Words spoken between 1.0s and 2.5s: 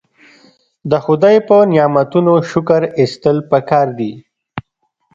خدای په نعمتونو